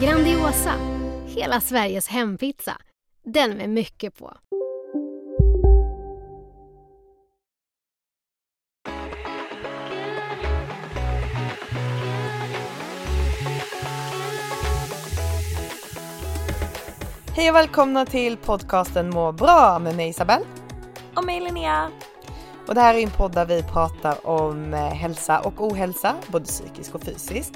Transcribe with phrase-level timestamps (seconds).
[0.00, 0.74] Grandiosa,
[1.26, 2.76] hela Sveriges hempizza.
[3.24, 4.32] Den med mycket på.
[17.36, 20.44] Hej och välkomna till podcasten Må bra med mig Isabelle.
[21.16, 21.90] Och mig Linnea.
[22.68, 26.44] Och det här är en podd där vi pratar om eh, hälsa och ohälsa, både
[26.44, 27.52] psykisk och fysisk.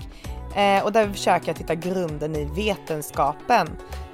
[0.57, 3.69] Eh, och där vi försöker att hitta grunden i vetenskapen.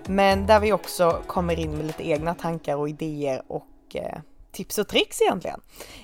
[0.06, 4.18] Men där vi också kommer in med lite egna tankar och idéer och eh,
[4.52, 5.60] tips och tricks egentligen.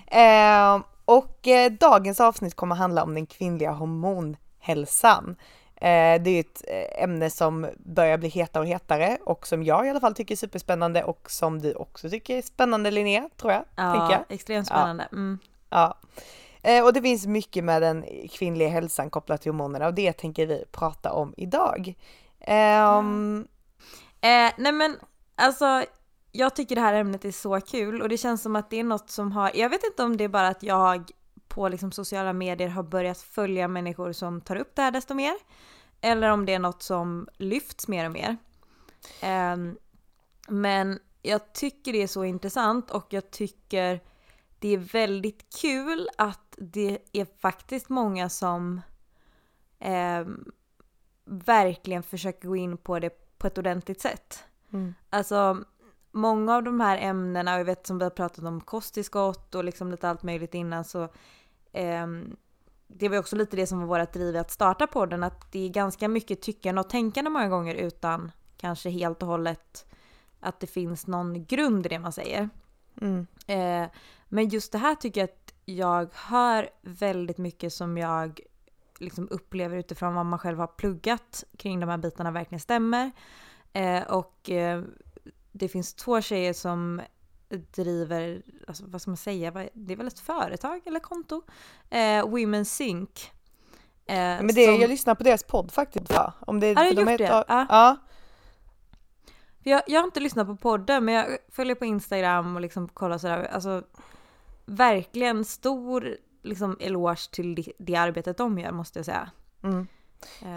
[0.06, 5.37] Eh, och eh, dagens avsnitt kommer handla om den kvinnliga hormonhälsan.
[5.77, 9.87] Eh, det är ett eh, ämne som börjar bli hetare och hetare och som jag
[9.87, 13.53] i alla fall tycker är superspännande och som du också tycker är spännande Linnea, tror
[13.53, 13.65] jag.
[13.77, 14.34] Ja, jag.
[14.34, 15.09] extremt spännande.
[15.11, 15.17] Ja.
[15.17, 15.39] Mm.
[15.71, 15.97] ja.
[16.67, 20.47] Eh, och det finns mycket med den kvinnliga hälsan kopplat till hormonerna och det tänker
[20.47, 21.95] vi prata om idag.
[22.98, 23.48] Um...
[24.20, 24.97] Eh, nej men
[25.34, 25.84] alltså
[26.33, 28.84] jag tycker det här ämnet är så kul och det känns som att det är
[28.84, 31.11] något som har, jag vet inte om det är bara att jag
[31.48, 35.34] på liksom sociala medier har börjat följa människor som tar upp det här desto mer.
[36.00, 38.37] Eller om det är något som lyfts mer och mer.
[39.20, 39.56] Eh,
[40.48, 44.00] men jag tycker det är så intressant och jag tycker
[44.59, 48.81] det är väldigt kul att det är faktiskt många som
[49.78, 50.27] eh,
[51.25, 54.45] verkligen försöker gå in på det på ett ordentligt sätt.
[54.72, 54.95] Mm.
[55.11, 55.65] Alltså
[56.12, 59.65] många av de här ämnena, och jag vet som vi har pratat om kosttillskott och
[59.65, 61.03] liksom lite allt möjligt innan så
[61.72, 62.06] eh,
[62.87, 65.69] det var också lite det som var vårt driv att starta podden, att det är
[65.69, 69.87] ganska mycket tyckande och tänkande många gånger utan kanske helt och hållet
[70.41, 72.50] att det finns någon grund i det man säger.
[73.01, 73.27] Mm.
[73.47, 73.91] Eh,
[74.29, 78.41] men just det här tycker jag att jag hör väldigt mycket som jag
[78.99, 83.11] liksom upplever utifrån vad man själv har pluggat kring de här bitarna verkligen stämmer.
[83.73, 84.83] Eh, och eh,
[85.53, 87.01] det finns två tjejer som
[87.49, 91.43] driver, alltså, vad ska man säga, det är väl ett företag eller konto?
[91.91, 93.31] Eh, Women Sync.
[94.07, 94.81] Eh, men det, som...
[94.81, 96.33] Jag lyssnar på deras podd faktiskt va?
[96.41, 97.25] Om det, har du gjort det?
[97.25, 97.67] Ja.
[97.69, 97.97] ja.
[99.69, 103.19] Jag, jag har inte lyssnat på podden men jag följer på Instagram och liksom kollar
[103.19, 103.49] sådär.
[103.53, 103.82] Alltså
[104.65, 109.31] verkligen stor liksom eloge till det, det arbetet de gör måste jag säga.
[109.62, 109.87] Mm.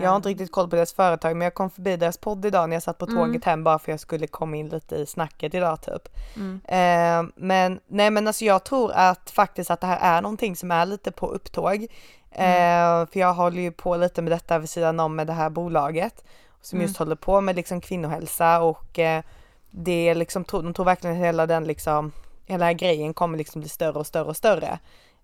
[0.02, 2.70] Jag har inte riktigt koll på deras företag men jag kom förbi deras podd idag
[2.70, 3.42] när jag satt på tåget mm.
[3.42, 6.10] hem bara för jag skulle komma in lite i snacket idag typ.
[6.36, 6.62] Mm.
[6.66, 10.72] Eh, men nej men alltså jag tror att faktiskt att det här är någonting som
[10.72, 11.88] är lite på upptåg.
[12.32, 13.02] Mm.
[13.02, 15.50] Eh, för jag håller ju på lite med detta vid sidan om med det här
[15.50, 16.24] bolaget
[16.62, 16.88] som mm.
[16.88, 19.24] just håller på med liksom kvinnohälsa och eh,
[19.72, 22.12] det är liksom, de tror verkligen att hela den liksom,
[22.46, 24.80] hela här grejen kommer liksom bli större och större och större.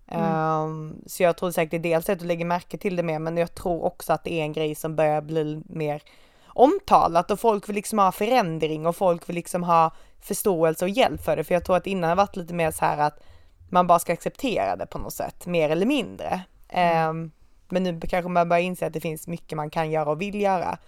[0.08, 0.60] Mm.
[0.62, 3.18] Um, så jag tror säkert det är dels att du lägger märke till det mer
[3.18, 6.02] men jag tror också att det är en grej som börjar bli mer
[6.46, 11.24] omtalat och folk vill liksom ha förändring och folk vill liksom ha förståelse och hjälp
[11.24, 11.44] för det.
[11.44, 13.22] För jag tror att innan det varit lite mer så här att
[13.70, 16.40] man bara ska acceptera det på något sätt, mer eller mindre.
[16.68, 17.08] Mm.
[17.08, 17.30] Um,
[17.68, 20.40] men nu kanske man börjar inse att det finns mycket man kan göra och vill
[20.40, 20.78] göra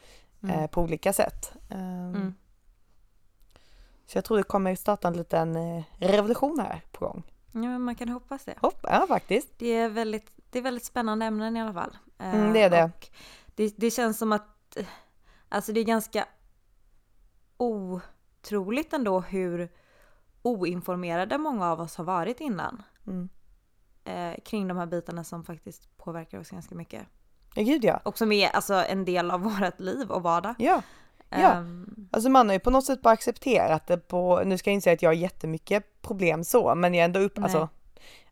[0.43, 0.61] mm.
[0.61, 1.53] uh, på olika sätt.
[1.69, 2.35] Um,
[4.07, 7.23] så jag tror det kommer starta en liten uh, revolution här på gång.
[7.53, 8.55] Ja, men man kan hoppas det.
[8.61, 9.49] Hopp, ja, faktiskt.
[9.59, 11.97] Det är, väldigt, det är väldigt spännande ämnen i alla fall.
[12.19, 12.85] Mm, det är det.
[12.85, 13.09] Och
[13.55, 13.75] det.
[13.77, 14.77] Det känns som att
[15.49, 16.27] alltså det är ganska
[17.57, 19.69] otroligt ändå hur
[20.43, 22.83] oinformerade många av oss har varit innan.
[23.07, 23.29] Mm.
[24.05, 27.07] Eh, kring de här bitarna som faktiskt påverkar oss ganska mycket.
[27.55, 28.01] Ja, gud ja.
[28.05, 30.55] Och som är alltså en del av vårt liv och vardag.
[30.59, 30.83] Ja.
[31.31, 34.71] Ja, um, alltså man har ju på något sätt bara accepterat det på, nu ska
[34.71, 37.45] jag inte säga att jag har jättemycket problem så, men jag är ändå upp, nej.
[37.45, 37.69] alltså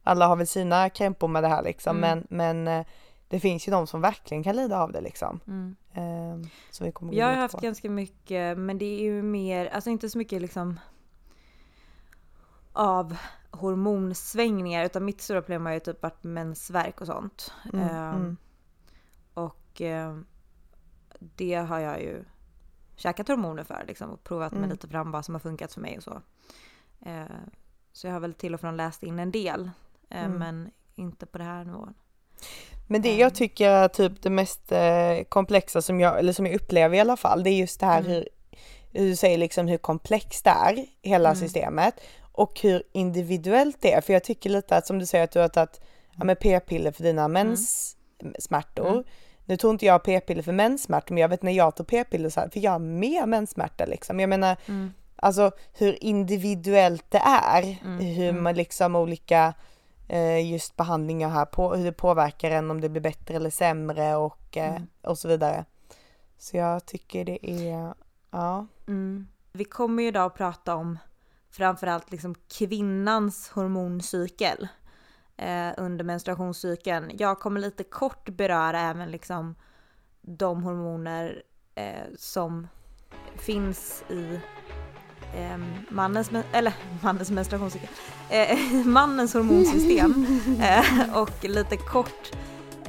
[0.02, 2.24] alla har väl sina krämpor med det här liksom, mm.
[2.28, 2.86] men, men eh,
[3.28, 5.40] det finns ju de som verkligen kan lida av det liksom.
[5.46, 5.76] Mm.
[5.96, 7.60] Um, så vi kommer jag har haft på.
[7.60, 10.80] ganska mycket, men det är ju mer, alltså inte så mycket liksom
[12.72, 13.16] av
[13.50, 17.52] hormonsvängningar utan mitt stora problem har ju typ varit mensvärk och sånt.
[17.72, 18.36] Mm, mm.
[19.76, 20.16] Och eh,
[21.18, 22.24] det har jag ju
[22.96, 24.70] käkat hormoner för liksom och provat med Mm.
[24.70, 26.22] lite fram vad som har funkat för mig och så.
[27.06, 27.24] Eh,
[27.92, 29.70] så jag har väl till och från läst in en del
[30.10, 30.38] eh, Mm.
[30.38, 31.94] men inte på det här nivån.
[32.86, 36.54] Men det jag tycker är typ det mest eh, komplexa som jag, eller som jag
[36.54, 38.12] upplever i alla fall, det är just det här Mm.
[38.12, 38.28] hur,
[38.92, 41.40] hur du säger liksom hur komplext det är, hela Mm.
[41.40, 41.94] systemet
[42.32, 44.00] och hur individuellt det är.
[44.00, 45.80] För jag tycker lite att som du säger att du har tagit
[46.24, 49.04] ja, p-piller för dina menssmärtor.
[49.48, 52.40] Nu tror inte jag p-piller för menssmärtor men jag vet när jag tog p-piller så
[52.40, 54.20] här, för jag mer menssmärta liksom.
[54.20, 54.92] Jag menar Mm.
[55.16, 58.42] alltså hur individuellt det är, Mm, hur mm.
[58.42, 59.54] man liksom olika
[60.08, 64.16] eh, just behandlingar här, på, hur det påverkar en om det blir bättre eller sämre
[64.16, 64.86] och, eh, Mm.
[65.02, 65.64] och så vidare.
[66.38, 67.94] Så jag tycker det är,
[68.30, 68.66] ja.
[68.88, 69.28] Mm.
[69.52, 70.98] Vi kommer ju idag att prata om
[71.50, 74.68] framförallt liksom kvinnans hormoncykel
[75.36, 77.10] eh, under menstruationscykeln.
[77.18, 79.54] Jag kommer lite kort beröra även liksom
[80.22, 81.42] de hormoner
[81.74, 82.68] eh, som
[83.36, 84.40] finns i
[85.36, 87.88] eh, mannens, eller mannens menstruationscykel,
[88.30, 90.26] eh, mannens hormonsystem
[90.60, 92.32] eh, och lite kort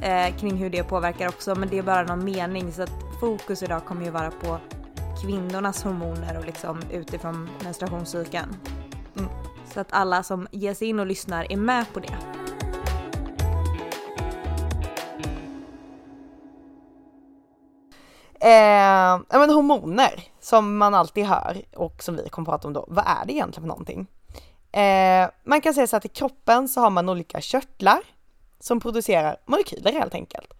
[0.02, 3.62] eh, kring hur det påverkar också men det är bara någon mening så att fokus
[3.62, 4.58] idag kommer ju vara på
[5.22, 8.56] kvinnornas hormoner och liksom utifrån menstruationscykeln.
[9.16, 9.30] Mm.
[9.74, 12.37] Så att alla som ger sig in och lyssnar är med på det.
[18.40, 23.04] Eh, men hormoner som man alltid hör och som vi kommer prata om då, vad
[23.06, 24.06] är det egentligen för någonting?
[24.72, 28.00] Eh, man kan säga så att i kroppen så har man olika körtlar
[28.60, 30.54] som producerar molekyler helt enkelt.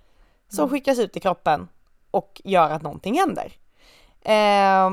[0.49, 1.69] Som skickas ut i kroppen
[2.11, 3.53] och gör att någonting händer.
[4.23, 4.91] Eh,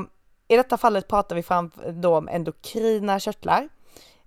[0.48, 3.68] I detta fallet pratar vi fram då om endokrina körtlar.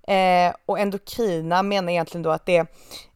[0.07, 2.67] Eh, och endokrina menar egentligen då att det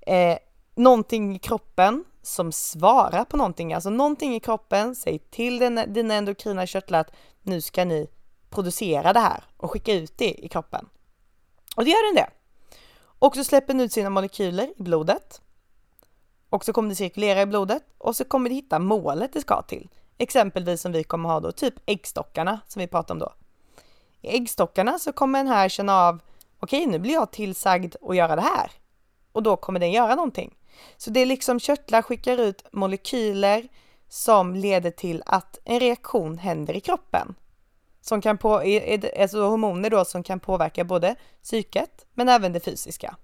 [0.01, 0.37] är eh,
[0.75, 6.13] någonting i kroppen som svarar på någonting, alltså någonting i kroppen säger till dina, dina
[6.13, 7.11] endokrina körtlar att
[7.41, 8.07] nu ska ni
[8.49, 10.89] producera det här och skicka ut det i kroppen.
[11.75, 12.29] Och det gör den det.
[13.19, 15.41] Och så släpper den ut sina molekyler i blodet.
[16.49, 19.61] Och så kommer det cirkulera i blodet och så kommer det hitta målet det ska
[19.61, 19.89] till.
[20.17, 23.33] Exempelvis som vi kommer ha då, typ äggstockarna som vi pratade om då.
[24.21, 26.19] I äggstockarna så kommer den här känna av,
[26.59, 28.71] okej nu blir jag tillsagd att göra det här.
[29.31, 30.55] Och då kommer den göra någonting.
[30.97, 33.67] Så det är liksom körtlar skickar ut molekyler
[34.09, 37.35] som leder till att en reaktion händer i kroppen.
[38.01, 38.55] Som kan på,
[39.19, 43.15] alltså hormoner då som kan påverka både psyket men även det fysiska.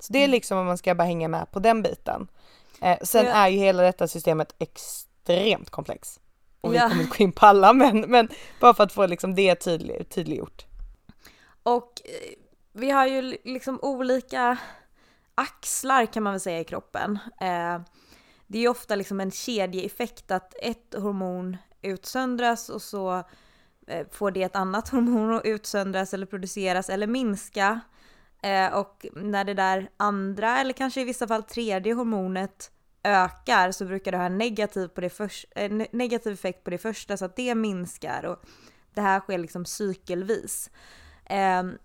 [0.00, 2.28] Så det är liksom om man ska bara hänga med på den biten.
[2.80, 3.32] Eh, sen Ja.
[3.32, 6.20] är ju hela detta systemet extremt komplext.
[6.60, 6.88] Och vi Ja.
[6.88, 8.28] kommer inte gå in på alla men, men
[8.60, 10.64] bara för att få liksom det tydlig, tydliggjort.
[11.62, 12.34] Och eh,
[12.72, 14.56] vi har ju li- liksom olika
[15.34, 17.18] axlar kan man väl säga i kroppen.
[17.40, 17.80] Eh,
[18.46, 23.22] det är ju ofta liksom en kedjeeffekt att ett hormon utsöndras och så
[23.86, 27.80] eh, får det ett annat hormon att utsöndras eller produceras eller minska.
[28.42, 32.70] Eh, och när det där andra eller kanske i vissa fall tredje hormonet
[33.04, 36.78] ökar så brukar det ha en negativ, på det förs- eh, negativ effekt på det
[36.78, 38.24] första så att det minskar.
[38.24, 38.42] Och
[38.94, 40.70] det här sker liksom cykelvis.
[41.26, 41.78] Ehm,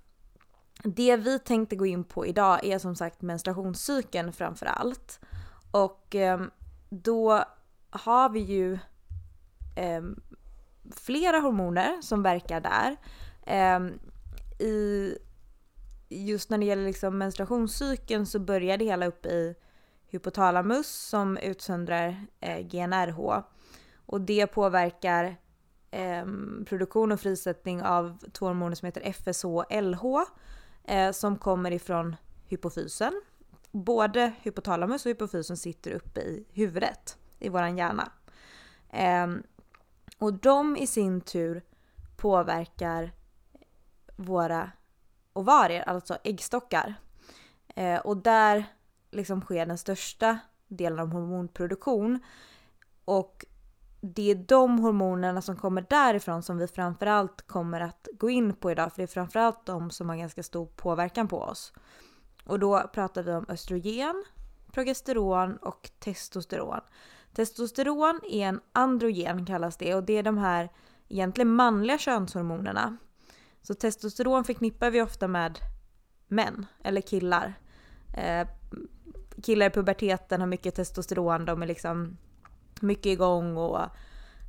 [0.84, 5.20] det vi tänkte gå in på idag är som sagt menstruationscykeln framför allt.
[5.72, 6.42] Och eh,
[6.90, 7.44] då
[7.90, 8.74] har vi ju
[9.76, 10.02] eh,
[10.96, 12.98] flera hormoner som verkar där.
[13.46, 13.80] Eh,
[14.68, 15.18] I
[16.10, 19.56] just när det gäller liksom menstruationscykeln så börjar det hela upp i
[20.08, 23.44] hypotalamus som utsöndrar eh, GnRH.
[24.06, 25.38] Och det påverkar
[25.92, 30.04] ehm, produktion och frisättning av två hormoner som heter FSH och LH
[30.84, 33.22] eh, som kommer ifrån hypofysen.
[33.72, 38.12] Både hypotalamus och hypofysen sitter uppe i huvudet i våran hjärna.
[38.90, 39.28] Eh,
[40.18, 41.64] och de i sin tur
[42.18, 43.12] påverkar
[44.16, 44.72] våra
[45.34, 46.96] ovarier, alltså äggstockar.
[47.76, 48.66] Eh, och där
[49.12, 52.20] liksom sker den största delen av hormonproduktion.
[53.06, 53.46] Och
[54.02, 58.72] det är de hormonerna som kommer därifrån som vi framförallt kommer att gå in på
[58.72, 58.92] idag.
[58.92, 61.74] För det är framförallt de som har ganska stor påverkan på oss.
[62.44, 64.24] Och då pratar vi om östrogen,
[64.72, 66.82] progesteron och testosteron.
[67.34, 70.70] Testosteron är en androgen kallas det och det är de här
[71.08, 72.98] egentligen manliga könshormonerna.
[73.62, 75.60] Så testosteron förknippar vi ofta med
[76.28, 77.54] män eller killar.
[78.18, 78.48] Eh,
[79.44, 82.18] killar i puberteten har mycket testosteron, de är liksom
[82.82, 83.80] mycket igång och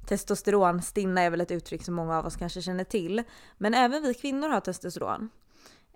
[0.06, 3.22] testosteronstinna är väl ett uttryck som många av oss kanske känner till.
[3.58, 5.30] Men även vi kvinnor har testosteron.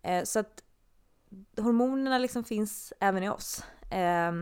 [0.03, 0.63] Eh, så att
[1.57, 3.65] hormonerna liksom finns även i oss.
[3.91, 4.33] Eh,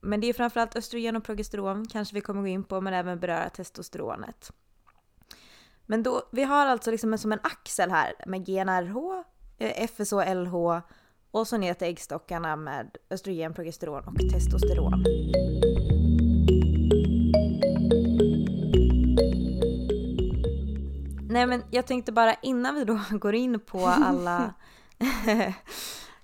[0.00, 3.20] men det är framförallt östrogen och progesteron kanske vi kommer gå in på, men även
[3.20, 4.52] beröra testosteronet.
[5.86, 9.24] Men då, vi har alltså liksom som en axel här med GnRH,
[9.58, 10.54] eh, FSH, LH
[11.30, 15.04] och så ner till äggstockarna med östrogen, progesteron och testosteron.
[21.32, 24.54] Nej men jag tänkte bara innan vi då går in på alla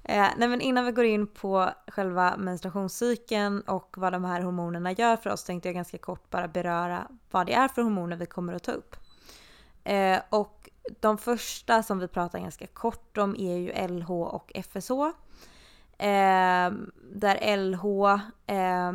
[0.08, 4.92] Eh, nej men innan vi går in på själva menstruationscykeln och vad de här hormonerna
[4.92, 8.26] gör för oss tänkte jag ganska kort bara beröra vad det är för hormoner vi
[8.26, 8.96] kommer att ta upp.
[9.84, 14.90] Eh, och de första som vi pratar ganska kort om är ju LH och FSH.
[15.98, 16.72] Eh,
[17.12, 17.84] där LH
[18.46, 18.92] eh,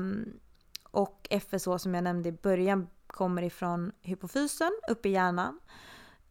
[0.92, 5.60] och FSH som jag nämnde i början kommer ifrån hypofysen upp i hjärnan.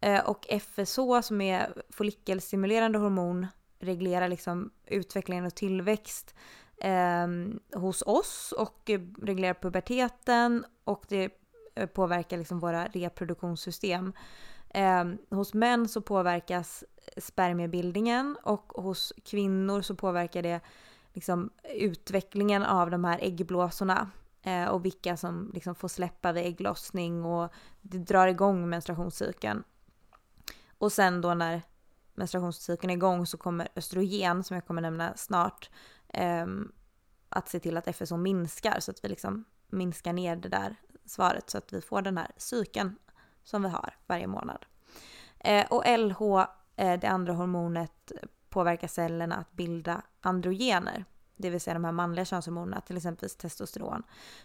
[0.02, 3.46] Eh, och FSH som är follikelstimulerande hormon
[3.78, 6.34] reglerar liksom utvecklingen och tillväxt
[6.80, 7.26] eh,
[7.80, 8.90] hos oss och
[9.22, 11.30] reglerar puberteten och det
[11.74, 14.12] eh, påverkar liksom våra reproduktionssystem.
[14.74, 16.84] Eh, hos män så påverkas
[17.16, 20.60] spermiebildningen och hos kvinnor så påverkar det
[21.12, 24.10] liksom utvecklingen av de här äggblåsorna
[24.42, 29.64] eh, och vilka som liksom får släppa vid ägglossning och det drar igång menstruationscykeln.
[30.82, 31.62] Och sen då när
[32.14, 35.70] menstruationscykeln är igång så kommer östrogen, som jag kommer nämna snart,
[36.08, 36.46] eh,
[37.28, 41.50] att se till att FSH minskar så att vi liksom minskar ner det där svaret
[41.50, 42.98] så att vi får den här cykeln
[43.44, 44.66] som vi har varje månad.
[45.38, 46.46] Eh, och LH,
[46.76, 48.12] eh, det andra hormonet,
[48.48, 51.04] påverkar cellerna att bilda androgener,
[51.36, 54.02] det vill säga de här manliga könshormonerna, till exempel testosteron,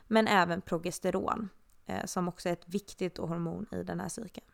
[0.07, 1.49] men även progesteron,
[1.85, 4.47] eh, som också är ett viktigt hormon i den här cykeln.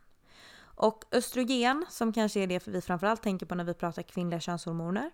[0.75, 5.11] Och östrogen, som kanske är det vi framförallt tänker på när vi pratar kvinnliga könshormoner,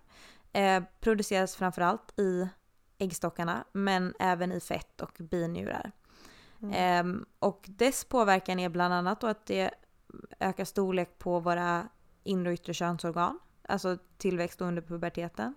[0.52, 2.48] eh, produceras framförallt i
[2.98, 5.92] äggstockarna men även i fett och binjurar.
[6.62, 7.16] Mm.
[7.16, 9.70] Eh, och dess påverkan är bland annat då att det
[10.40, 11.88] ökar storlek på våra
[12.24, 13.38] inre och yttre könsorgan,
[13.68, 15.54] alltså tillväxt under puberteten.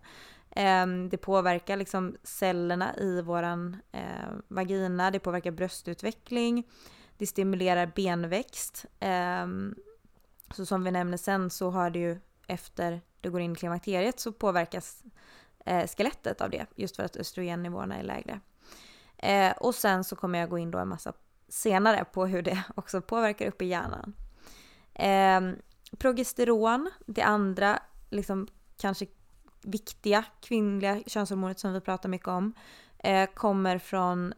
[0.50, 6.67] Eh, det påverkar liksom cellerna i våran eh, vagina, det påverkar bröstutveckling,
[7.17, 8.86] det stimulerar benväxt.
[10.53, 14.19] Så som vi nämner sen så har det ju efter det går in i klimakteriet
[14.19, 15.03] så påverkas
[15.65, 18.39] eh, skelettet av det just för att östrogennivåerna är lägre.
[19.17, 21.13] Eh, och sen så kommer jag gå in då en massa
[21.48, 24.13] senare på hur det också påverkar upp i hjärnan.
[24.93, 25.41] Eh,
[25.98, 27.79] progesteron, det andra
[28.10, 29.05] liksom kanske
[29.62, 32.53] viktiga kvinnliga könshormonet som vi pratar mycket om,
[33.00, 34.33] eh, kommer från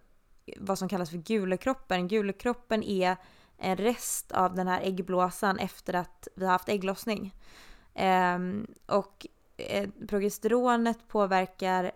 [0.58, 2.08] vad som kallas för gulekroppen.
[2.08, 3.18] Gulekroppen är
[3.58, 7.36] en rest av den här äggblåsan efter att vi har haft ägglossning.
[7.94, 11.92] Ehm, och eh, progesteronet påverkar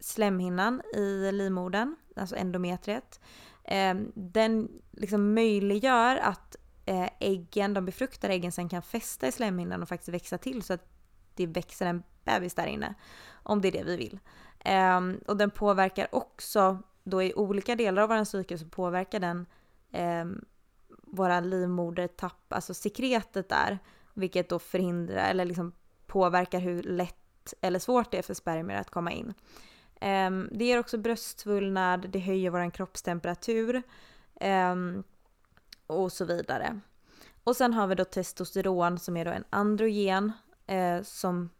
[0.00, 3.20] slemhinnan i livmodern, alltså endometriet.
[3.64, 6.56] Ehm, den liksom möjliggör att
[6.86, 10.72] eh, äggen, de befruktade äggen sen kan fästa i slemhinnan och faktiskt växa till så
[10.72, 10.88] att
[11.34, 12.94] det växer en bebis där inne.
[13.32, 14.18] Om det är det vi vill.
[14.60, 19.46] Ehm, och den påverkar också, då i olika delar av vår cykel så påverkar den
[21.14, 23.78] våra livmoder livmodertapp, alltså sekretet där,
[24.14, 25.72] vilket då förhindrar eller liksom
[26.06, 29.34] påverkar hur lätt eller svårt det är för spermier att komma in.
[30.00, 33.82] Um, det ger också bröstsvullnad, det höjer vår kroppstemperatur
[34.40, 35.04] um,
[35.86, 36.80] och så vidare.
[37.44, 40.32] Och sen har vi då testosteron som är då en androgen
[40.66, 41.50] eh, som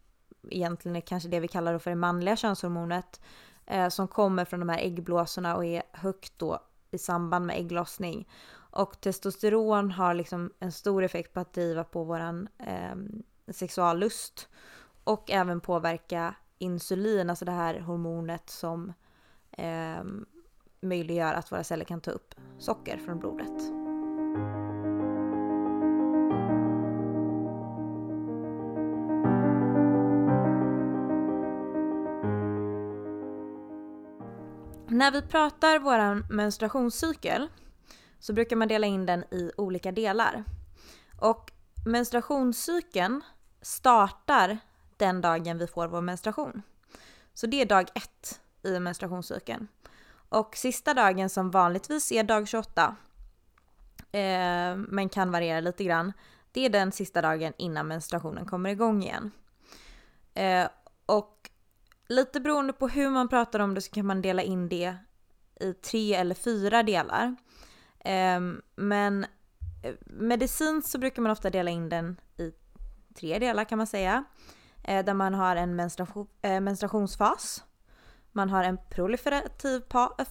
[0.51, 3.21] egentligen är kanske det vi kallar för det manliga könshormonet
[3.67, 6.59] eh, som kommer från de här äggblåsorna och är högt då
[6.91, 8.29] i samband med ägglossning.
[8.75, 12.95] Och testosteron har liksom en stor effekt på att driva på våran eh,
[13.53, 14.49] sexuallust
[15.05, 18.93] och även påverka insulin, alltså det här hormonet som
[19.51, 20.05] eh,
[20.81, 23.85] möjliggör att våra celler kan ta upp socker från blodet.
[34.89, 37.49] När vi pratar vår menstruationscykel
[38.25, 40.45] så brukar man dela in den i olika delar.
[41.21, 41.53] Och
[41.87, 43.21] menstruationscykeln
[43.61, 44.59] startar
[44.97, 46.63] den dagen vi får vår menstruation.
[47.35, 49.69] Så det är dag ett i menstruationscykeln.
[50.29, 52.97] Och sista dagen som vanligtvis är dag 28,
[54.13, 56.13] eh, men kan variera lite grann,
[56.53, 59.31] det är den sista dagen innan menstruationen kommer igång igen.
[60.35, 60.69] Eh,
[61.07, 61.51] och
[62.09, 64.97] lite beroende på hur man pratar om det så kan man dela in det
[65.61, 67.37] i tre eller fyra delar.
[68.05, 69.27] Ehm, men
[69.83, 72.53] eh, medicinskt så brukar man ofta dela in den i
[73.15, 74.25] tre delar kan man säga.
[74.85, 77.65] Eh, där man har en menstruation, eh, menstruationsfas,
[78.33, 79.83] man har en proliferativ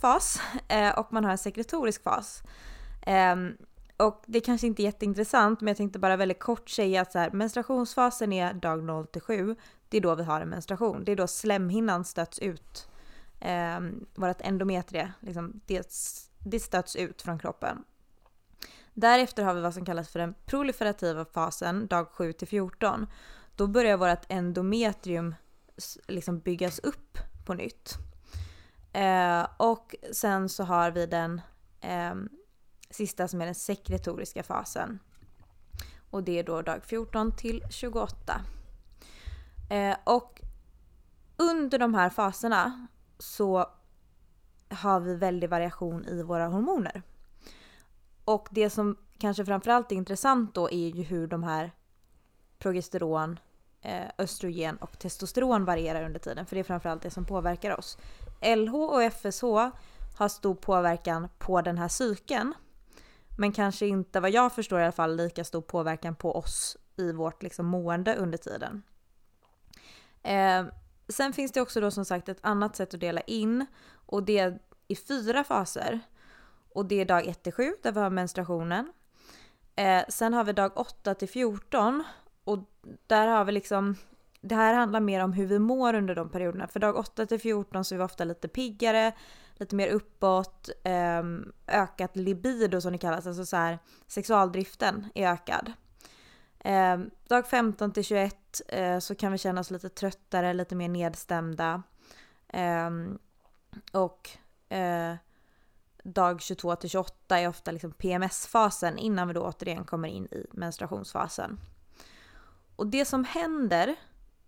[0.02, 0.42] fas
[0.98, 2.44] och man har en sekretorisk fas.
[3.06, 3.58] Ehm,
[3.98, 7.20] och det kanske inte är jätteintressant men jag tänkte bara väldigt kort säga att så
[7.20, 9.56] här, menstruationsfasen är dag 0 till 7.
[9.90, 11.04] Det är då vi har en menstruation.
[11.04, 12.88] Det är då slemhinnan stöts ut.
[13.40, 13.80] Eh,
[14.16, 15.92] vårt endometrie, liksom, det,
[16.46, 17.84] det stöts ut från kroppen.
[18.94, 23.08] Därefter har vi vad som kallas för den proliferativa fasen, dag 7 till 14.
[23.56, 25.36] Då börjar vårt endometrium
[26.08, 27.94] liksom byggas upp på nytt.
[28.94, 31.42] Eh, och sen så har vi den
[31.82, 32.16] eh,
[32.90, 35.00] sista som är den sekretoriska fasen.
[36.10, 38.42] Och det är då dag 14 till 28.
[39.70, 40.42] Eh, och
[41.38, 42.88] under de här faserna
[43.20, 43.70] så
[44.74, 47.02] har vi väldig variation i våra hormoner.
[48.26, 51.72] Och det som kanske framförallt är intressant då är ju hur de här
[52.60, 53.40] progesteron,
[53.82, 56.46] eh, östrogen och testosteron varierar under tiden.
[56.46, 57.98] För det är framförallt det som påverkar oss.
[58.42, 59.44] LH och FSH
[60.18, 62.54] har stor påverkan på den här cykeln.
[63.38, 67.12] Men kanske inte, vad jag förstår i alla fall, lika stor påverkan på oss i
[67.12, 68.84] vårt liksom, mående under tiden.
[70.24, 70.66] Eh,
[71.08, 73.66] Sen finns det också då som sagt ett annat sätt att dela in
[74.06, 76.00] och det är i fyra faser.
[76.74, 78.94] Och det är dag 1 till 7 där vi har menstruationen.
[79.76, 82.04] Eh, sen har vi dag 8 till 14
[82.44, 82.60] och
[83.08, 83.96] där har vi liksom
[84.44, 86.68] det här handlar mer om hur vi mår under de perioderna.
[86.68, 89.14] För dag 8 till 14 så är vi ofta lite piggare,
[89.54, 95.74] lite mer uppåt, ehm, ökat libido som det kallas, alltså så här, sexualdriften är ökad.
[96.64, 100.90] Eh, dag 15 till 21 eh, så kan vi känna oss lite tröttare, lite mer
[100.90, 101.84] nedstämda.
[102.48, 102.90] Eh,
[103.92, 104.30] och
[104.70, 105.16] eh,
[106.04, 110.46] dag 22 till 28 är ofta liksom PMS-fasen innan vi då återigen kommer in i
[110.52, 111.60] menstruationsfasen.
[112.76, 113.96] Och det som händer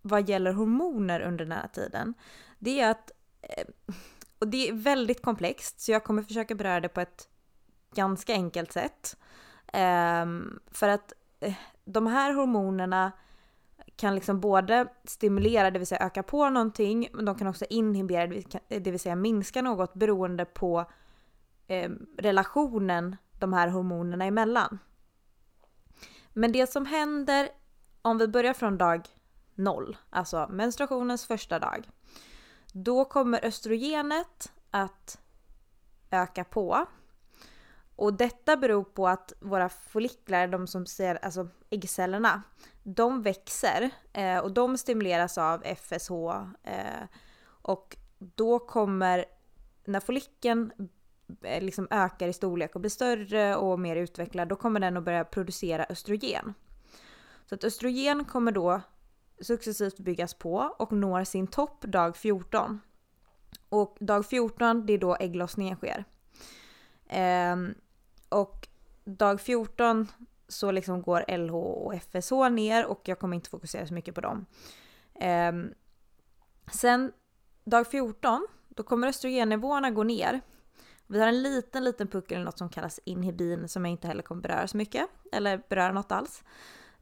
[0.02, 2.14] vad gäller hormoner under den här tiden,
[2.60, 3.68] det är att, eh,
[4.40, 7.28] och det är väldigt komplext så jag kommer försöka beröra det på ett
[7.96, 9.18] ganska enkelt sätt.
[9.74, 11.54] Ehm, för att eh,
[11.86, 13.12] de här hormonerna
[13.96, 18.28] kan liksom både stimulera, det vill säga öka på någonting, men de kan också inhibera,
[18.68, 20.86] det vill säga minska något beroende på
[21.68, 24.80] eh, relationen de här hormonerna emellan.
[26.34, 27.50] Men det som händer
[28.02, 29.08] om vi börjar från dag
[29.56, 31.90] noll, alltså menstruationens första dag,
[32.72, 35.20] då kommer östrogenet att
[36.12, 36.86] öka på.
[37.96, 42.42] Och detta beror på att våra folliklar, de som ser, alltså äggcellerna,
[42.84, 46.12] de växer eh, och de stimuleras av FSH
[46.64, 47.04] eh,
[47.46, 49.26] och då kommer,
[49.86, 50.72] när follikeln
[51.44, 55.04] eh, liksom ökar i storlek och blir större och mer utvecklad, då kommer den att
[55.04, 56.54] börja producera östrogen.
[57.46, 58.82] Så att östrogen kommer då
[59.42, 62.82] successivt byggas på och når sin topp dag 14.
[63.70, 66.06] Och dag 14, det är då ägglossningen sker.
[67.08, 67.76] Ehm,
[68.30, 68.68] och
[69.04, 70.08] dag 14
[70.48, 74.22] så liksom går LH och FSH ner och jag kommer inte fokusera så mycket på
[74.22, 74.46] dem.
[75.16, 75.74] Ehm,
[76.72, 77.12] sen
[77.64, 80.42] dag 14, då kommer östrogennivåerna gå ner.
[81.08, 84.42] Vi har en liten, liten puckel, något som kallas inhibin, som jag inte heller kommer
[84.42, 86.44] beröra så mycket, eller beröra något alls.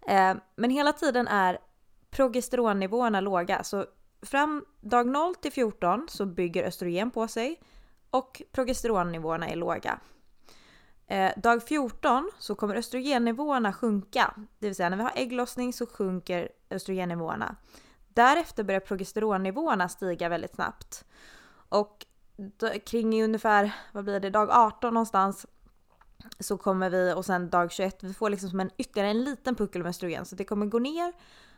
[0.08, 1.60] Ehm, men hela tiden är
[2.10, 3.86] progesteronnivåerna låga, så
[4.22, 7.62] fram dag 0 till 14 så bygger östrogen på sig
[8.10, 10.00] och progesteronnivåerna är låga.
[11.08, 15.86] Eh, dag 14 så kommer östrogennivåerna sjunka, det vill säga när vi har ägglossning så
[15.86, 17.56] sjunker östrogennivåerna.
[18.13, 21.06] Därefter börjar progesteronnivåerna stiga väldigt snabbt.
[21.70, 25.46] Och då, kring ungefär, vad blir det, dag 18 någonstans
[26.39, 29.56] så kommer vi och sen dag 21, vi får liksom som en ytterligare en liten
[29.56, 31.13] puckel med östrogen så det kommer gå ner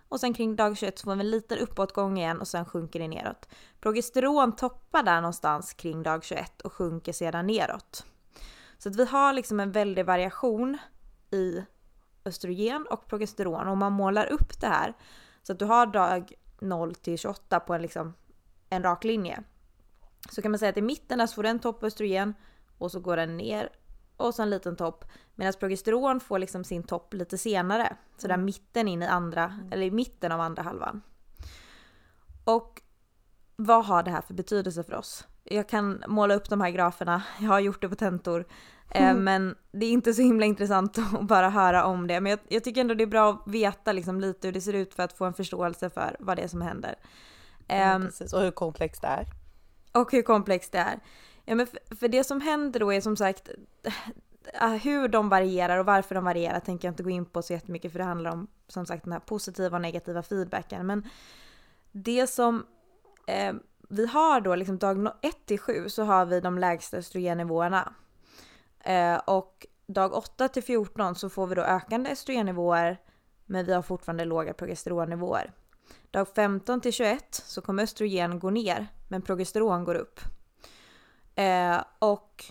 [0.10, 3.00] och sen kring dag 21 så får vi en liten uppåtgång igen och sen sjunker
[3.00, 3.50] det neråt.
[3.80, 8.06] Progesteron toppar där någonstans kring dag 21 och sjunker sedan neråt.
[8.86, 10.78] Så att vi har liksom en väldig variation
[11.32, 11.64] i
[12.26, 14.94] östrogen och progesteron och om man målar upp det här
[15.44, 18.14] så att du har dag 0 till 28 på en, liksom,
[18.70, 19.44] en rak linje.
[20.30, 22.34] Så kan man säga att i mitten där så får du en topp östrogen
[22.78, 23.70] och så går den ner
[24.18, 25.06] och så en liten topp.
[25.36, 27.98] Medan progesteron får liksom sin topp lite senare.
[28.18, 31.02] Så där mitten in i andra, eller i mitten av andra halvan.
[32.44, 32.82] Och
[33.56, 35.28] vad har det här för betydelse för oss?
[35.44, 38.46] Jag kan måla upp de här graferna, jag har gjort det på tentor.
[38.90, 39.24] Mm.
[39.24, 42.20] Men det är inte så himla intressant att bara höra om det.
[42.20, 44.74] Men jag, jag tycker ändå det är bra att veta liksom lite hur det ser
[44.74, 46.96] ut för att få en förståelse för vad det är som händer.
[47.68, 49.26] Ja, Um, precis, och hur komplext det är.
[49.92, 51.00] och hur komplext det är.
[51.46, 53.50] Ja, men för, för det som händer då är som sagt
[54.62, 57.54] äh, hur de varierar och varför de varierar tänker jag inte gå in på så
[57.54, 60.88] jättemycket för det handlar om som sagt den här positiva och negativa feedbacken.
[60.88, 61.04] Men
[61.92, 62.66] det som
[63.28, 63.54] eh,
[63.90, 67.94] vi har då, liksom dag 1 till 7 så har vi de lägsta östrogennivåerna.
[68.86, 73.02] Eh, och dag 8 till 14 så får vi då ökande östrogennivåer
[73.46, 75.54] men vi har fortfarande låga progesteronnivåer.
[76.12, 80.20] Dag 15 till 21 så kommer östrogen gå ner men progesteron går upp.
[81.36, 82.46] Eh, och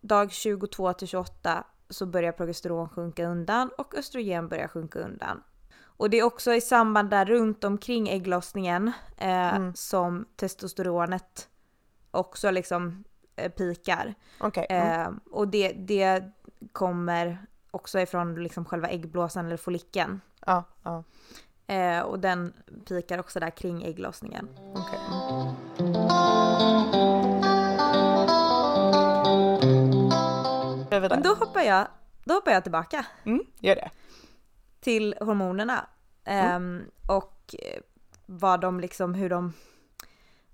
[0.00, 5.42] dag 22 till 28 så börjar progesteron sjunka undan och östrogen börjar sjunka undan.
[5.80, 9.74] Och det är också i samband där runt omkring ägglossningen eh, mm.
[9.74, 11.48] som testosteronet
[12.10, 13.04] också liksom
[13.56, 14.14] pikar.
[14.40, 14.66] Okay.
[14.68, 15.00] Mm.
[15.00, 16.24] Eh, och det, det
[16.72, 20.20] kommer också ifrån liksom själva äggblåsan eller follikeln.
[20.46, 21.04] Ja, ja.
[21.66, 22.52] Eh, och den
[22.88, 24.48] pikar också där kring ägglossningen.
[24.74, 24.98] Okay.
[31.00, 31.86] Men då hoppar jag,
[32.24, 33.06] då hoppar jag tillbaka.
[33.24, 33.90] Mm, gör det.
[34.80, 35.86] Till hormonerna.
[36.24, 36.80] Mm.
[36.80, 37.54] Eh, och
[38.26, 39.52] vad de liksom, hur de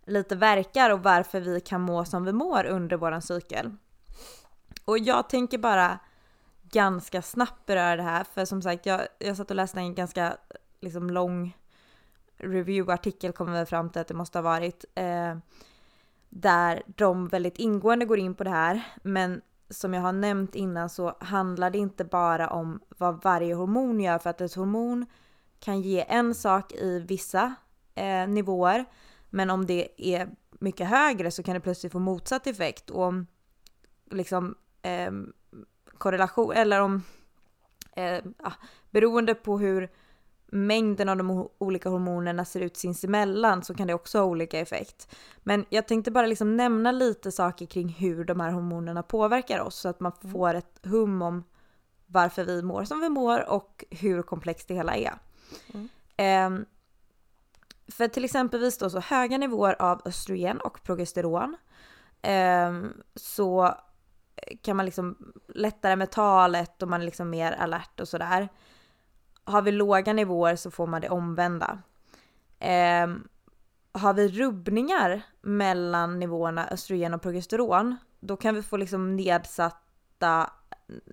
[0.07, 3.77] lite verkar och varför vi kan må som vi mår under våran cykel.
[4.85, 5.99] Och jag tänker bara
[6.63, 10.37] ganska snabbt beröra det här för som sagt jag, jag satt och läste en ganska
[10.81, 11.57] liksom lång
[12.39, 14.85] review-artikel kommer vi fram till att det måste ha varit.
[14.95, 15.37] Eh,
[16.29, 18.83] där de väldigt ingående går in på det här.
[19.03, 19.41] Men
[19.71, 24.19] som jag har nämnt innan så handlar det inte bara om vad varje hormon gör
[24.19, 25.07] för att ett hormon
[25.61, 27.55] kan ge en sak i vissa
[27.95, 28.85] eh, nivåer.
[29.35, 32.91] Men om det är mycket högre så kan det plötsligt få motsatt effekt.
[32.91, 33.13] Och
[34.11, 35.13] liksom eh,
[35.99, 37.03] korrelation, eller om
[37.97, 38.25] eh,
[38.91, 39.91] beroende på hur
[40.47, 45.15] mängden av de olika hormonerna ser ut sinsemellan så kan det också ha olika effekt.
[45.39, 49.77] Men jag tänkte bara liksom nämna lite saker kring hur de här hormonerna påverkar oss
[49.77, 50.33] så att man mm.
[50.33, 51.45] får ett hum om
[52.07, 55.15] varför vi mår som vi mår och hur komplext det hela är.
[55.75, 55.89] Mm.
[56.17, 56.67] Eh,
[57.89, 61.57] för till exempelvis då så höga nivåer av östrogen och progesteron
[62.23, 63.75] ehm, eh, så
[64.63, 68.49] kan man liksom lättare med talet och man är liksom mer alert och sådär.
[69.45, 71.79] Har vi låga nivåer så får man det omvända.
[72.59, 73.09] Eh,
[73.93, 80.51] har vi rubbningar mellan nivåerna östrogen och progesteron, då kan vi få liksom nedsatta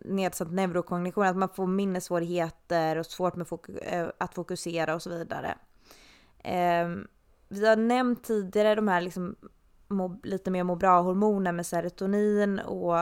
[0.05, 5.09] nedsatt neurokognition, att man får minnessvårigheter och svårt med fok eh, att fokusera och så
[5.09, 5.57] vidare.
[6.43, 6.89] Eh,
[7.47, 9.35] vi har nämnt tidigare de här liksom
[9.87, 12.97] må, lite mer må bra-hormoner med serotonin och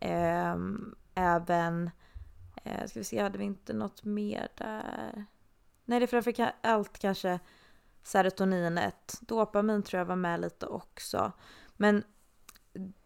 [0.00, 0.56] eh,
[1.14, 1.90] även
[2.64, 5.24] Eh, ska vi se, hade vi inte något mer där?
[5.84, 7.40] Nej, det är framför allt kanske
[8.02, 9.18] serotoninet.
[9.20, 11.32] Dopamin tror jag var med lite också.
[11.76, 12.04] Men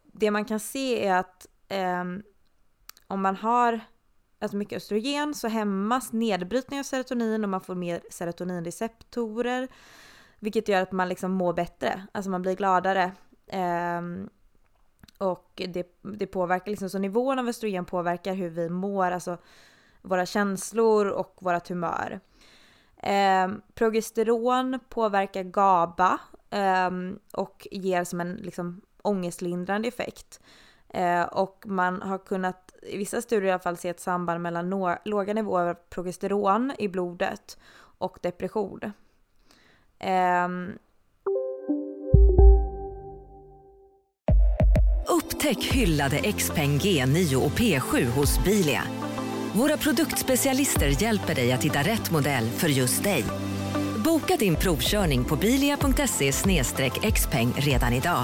[0.03, 2.03] det man kan se är att eh,
[3.07, 3.79] om man har
[4.39, 9.67] alltså mycket östrogen så hämmas nedbrytning av serotonin och man får mer serotoninreceptorer.
[10.39, 13.11] Vilket gör att man liksom mår bättre, alltså man blir gladare.
[13.97, 14.29] Um,
[15.17, 19.37] och det, det påverkar liksom, så nivån av östrogen påverkar hur vi mår, alltså
[20.01, 22.19] våra känslor och vårt humör.
[23.03, 26.19] Um, progesteron påverkar GABA
[26.51, 30.41] um, och ger som en liksom, ångestlindrande effekt.
[30.89, 34.69] Eh, och man har kunnat, i vissa studier i alla fall, se ett samband mellan
[34.69, 37.57] no låga nivåer av progesteron i blodet
[37.97, 38.79] och depression.
[39.99, 40.47] Eh,
[45.09, 48.83] Upptäck hyllade XPeng G9 och P7 hos Bilia.
[49.53, 53.23] Våra produktspecialister hjälper dig att hitta rätt modell för just dig.
[54.05, 56.31] Boka din provkörning på bilia.se
[57.11, 58.23] xpeng redan idag.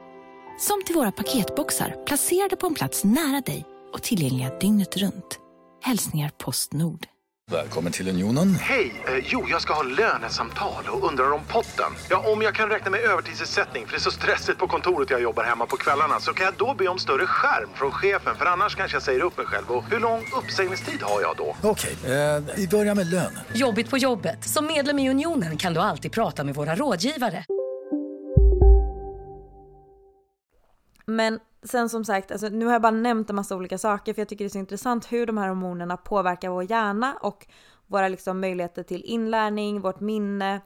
[0.61, 5.39] Som till våra paketboxar placerade på en plats nära dig och tillgängliga dygnet runt.
[5.83, 7.05] Hälsningar Postnord.
[7.51, 8.55] Välkommen till Unionen.
[8.55, 9.03] Hej!
[9.07, 11.91] Eh, jo, jag ska ha lönesamtal och undrar om potten.
[12.09, 15.21] Ja, om jag kan räkna med övertidsersättning för det är så stressigt på kontoret jag
[15.21, 18.45] jobbar hemma på kvällarna så kan jag då be om större skärm från chefen för
[18.45, 19.71] annars kanske jag säger upp mig själv.
[19.71, 21.55] Och hur lång uppsägningstid har jag då?
[21.63, 23.39] Okej, eh, vi börjar med lön.
[23.53, 24.43] Jobbigt på jobbet.
[24.43, 27.45] Som medlem i Unionen kan du alltid prata med våra rådgivare.
[31.15, 34.21] Men sen som sagt, alltså, nu har jag bara nämnt en massa olika saker för
[34.21, 37.47] jag tycker det är så intressant hur de här hormonerna påverkar vår hjärna och
[37.87, 40.61] våra liksom möjligheter till inlärning, vårt minne,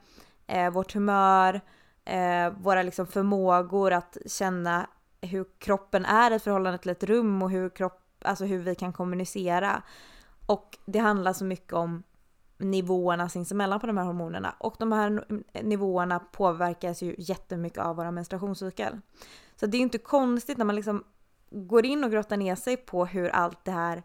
[0.47, 1.62] eh, vårt humör,
[2.05, 4.88] eh, våra liksom förmågor att känna
[5.21, 8.93] hur kroppen är i förhållande till ett rum och hur, kropp, alltså hur vi kan
[8.93, 9.81] kommunicera.
[10.45, 12.03] Och det handlar så mycket om
[12.58, 15.26] nivåerna sinsemellan på de här hormonerna och de här
[15.63, 19.02] nivåerna påverkas ju jättemycket av våra menstruationscykel.
[19.56, 21.04] Så det är ju inte konstigt när man liksom
[21.50, 24.04] går in och grottar ner sig på hur allt det här,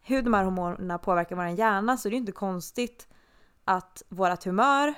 [0.00, 3.08] hur de här hormonerna påverkar vår hjärna så det är ju inte konstigt
[3.64, 4.94] att vårat humör,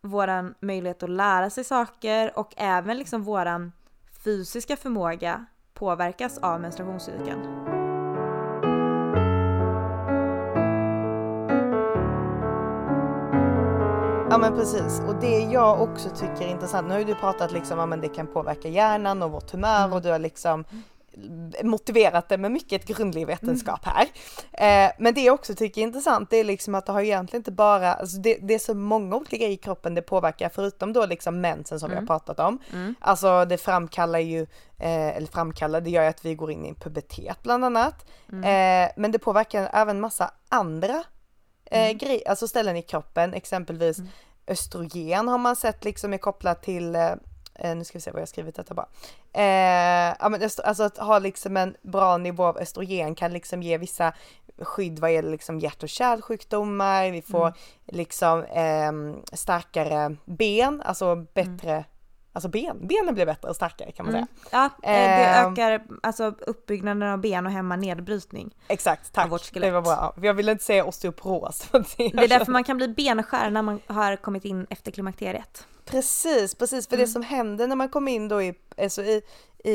[0.00, 3.72] våran möjlighet att lära sig saker och även liksom våran
[4.24, 7.71] fysiska förmåga påverkas av menstruationscykeln.
[14.32, 17.52] Ja men precis och det jag också tycker är intressant, nu har ju du pratat
[17.52, 19.92] liksom om att det kan påverka hjärnan och vårt humör mm.
[19.92, 20.64] och du har liksom
[21.62, 24.06] motiverat det med mycket grundlig vetenskap här.
[24.52, 27.40] Eh, men det jag också tycker är intressant det är liksom att det har egentligen
[27.40, 30.92] inte bara, alltså det, det är så många olika grejer i kroppen det påverkar förutom
[30.92, 31.96] då liksom mensen som mm.
[31.96, 32.58] vi har pratat om.
[32.72, 32.94] Mm.
[33.00, 34.42] Alltså det framkallar ju,
[34.78, 38.10] eh, eller framkallar, det gör ju att vi går in i en pubertet bland annat.
[38.32, 38.44] Mm.
[38.44, 41.04] Eh, men det påverkar även massa andra
[41.72, 41.98] eh, mm.
[41.98, 44.10] grejer, alltså ställen i kroppen, exempelvis mm.
[44.46, 47.12] östrogen har man sett liksom är kopplat till eh,
[47.54, 48.88] eh nu ska vi se vad jag skrivit detta bara.
[49.32, 53.78] Eh, ja, men alltså att ha liksom en bra nivå av östrogen kan liksom ge
[53.78, 54.12] vissa
[54.58, 57.58] skydd vad gäller liksom hjärt och kärlsjukdomar, vi får mm.
[57.86, 58.92] liksom eh,
[59.36, 61.84] starkare ben, alltså bättre mm.
[62.32, 64.26] Alltså ben, benen blir bättre och starkare kan man säga.
[64.26, 64.44] Mm.
[64.50, 65.52] Ja, eh, det ehm.
[65.52, 68.54] ökar alltså uppbyggnaden av ben och hämmar nedbrytning.
[68.68, 69.30] Exakt, tack.
[69.30, 70.14] Vårt Det var bra.
[70.22, 71.68] Jag ville inte säga osteoporos.
[71.96, 75.66] Det är därför man kan bli benskär när man har kommit in efter klimakteriet.
[75.84, 76.88] Precis, precis.
[76.88, 77.06] För mm.
[77.06, 79.22] det som händer när man kommer in då i, alltså i,
[79.64, 79.72] i,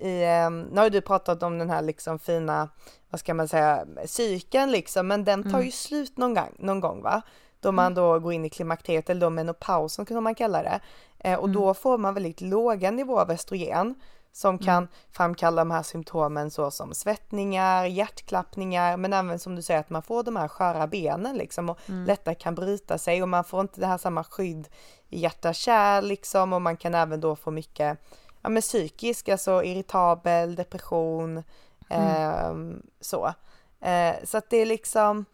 [0.00, 2.68] i, ehm, nu har du pratat om den här liksom fina,
[3.10, 5.64] vad ska man säga, cykeln liksom, men den tar mm.
[5.64, 7.22] ju slut någon gång, någon gång va?
[7.60, 7.94] Då man mm.
[7.94, 10.80] då går in i klimakteriet eller då menopausen kan man kalla det.
[11.18, 11.60] Eh, och mm.
[11.60, 13.94] då får man väldigt låga nivåer av östrogen
[14.32, 14.64] som mm.
[14.64, 14.88] kan mm.
[15.12, 20.22] framkalla de här symptomen såsom svettningar, hjärtklappningar, men även som du säger att man får
[20.22, 22.04] de här sköra benen liksom och mm.
[22.04, 24.68] lättare kan bryta sig och man får inte det här samma skydd
[25.08, 27.98] i hjärta kärl liksom och man kan även då få mycket
[28.42, 31.42] ja, men psykisk, alltså irritabel, depression,
[31.88, 32.52] eh,
[33.00, 33.32] så.
[33.80, 35.24] Eh, så att det är liksom,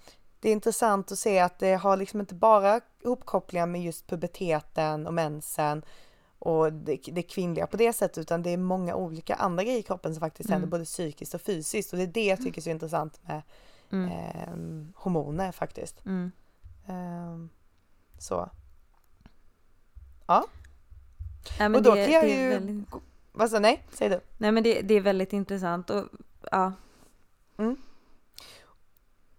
[0.44, 5.06] det är intressant att se att det har liksom inte bara ihopkopplingar med just puberteten
[5.06, 5.84] och mensen
[6.38, 9.82] och det, det kvinnliga på det sättet utan det är många olika andra grejer i
[9.82, 10.52] kroppen som faktiskt mm.
[10.52, 13.42] händer både psykiskt och fysiskt och det är det jag tycker är så intressant med
[13.90, 14.08] mm.
[14.08, 16.06] eh, hormoner faktiskt.
[16.06, 16.32] Mm.
[16.86, 17.48] Eh,
[18.18, 18.50] så.
[20.26, 20.44] Ja.
[21.58, 22.48] ja och då det, kan jag ju...
[22.48, 22.88] Väldigt...
[23.32, 23.82] Vad sa nej?
[23.92, 24.20] Säg du.
[24.38, 26.04] Nej men det, det är väldigt intressant och
[26.50, 26.72] ja.
[27.58, 27.76] Mm.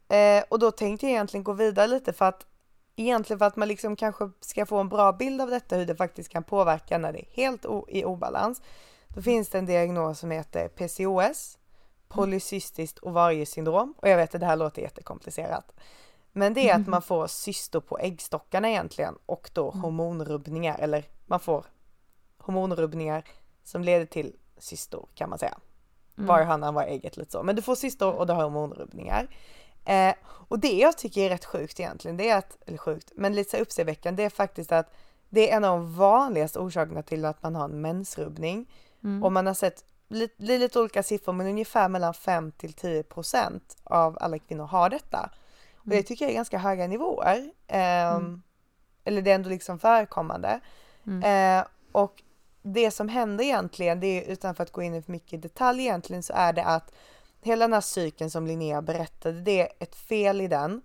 [0.08, 2.46] Eh, och då tänkte jag egentligen gå vidare lite för att
[2.96, 5.96] egentligen för att man liksom kanske ska få en bra bild av detta, hur det
[5.96, 8.62] faktiskt kan påverka när det är helt i obalans.
[9.08, 11.58] Då finns det en diagnos som heter PCOS,
[12.08, 13.94] polycystiskt ovariesyndrom.
[13.98, 15.72] Och jag vet att det här låter jättekomplicerat.
[16.32, 19.84] Men det är att man får cystor på äggstockarna egentligen och då mm.
[19.84, 21.66] hormonrubbningar, eller man får
[22.38, 23.24] hormonrubbningar
[23.64, 25.58] som leder till cystor kan man säga.
[26.18, 26.28] Mm.
[26.28, 27.44] Var hönan var ägget lite så.
[27.44, 29.28] Men du får cystor och du har hormonrubbningar.
[29.86, 30.16] Eh,
[30.48, 33.52] och det jag tycker är rätt sjukt egentligen, det är att, eller sjukt, men lite
[33.52, 34.94] så uppseendeväckande, det är faktiskt att
[35.30, 38.72] det är en av de vanligaste orsakerna till att man har en mensrubbning.
[39.04, 39.24] Mm.
[39.24, 43.78] Och man har sett lite, lite olika siffror, men ungefär mellan 5 till 10 procent
[43.84, 45.30] av alla kvinnor har detta.
[45.76, 46.04] Och det mm.
[46.04, 47.52] tycker jag är ganska höga nivåer.
[47.68, 48.42] Eh, mm.
[49.04, 50.60] Eller det är ändå liksom förekommande.
[51.08, 51.60] Mm.
[51.60, 52.24] Eh, och
[52.62, 55.82] det som händer egentligen, det är utan för att gå in i för mycket detalj
[55.82, 56.92] egentligen, så är det att
[57.46, 60.82] hela den här cykeln som Linnea berättade, det är ett fel i den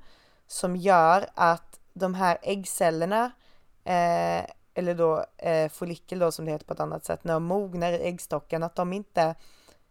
[0.47, 3.25] som gör att de här äggcellerna,
[3.85, 4.45] eh,
[4.75, 7.93] eller då eh, follikel då som det heter på ett annat sätt, när de mognar
[7.93, 9.35] i äggstocken, att de inte,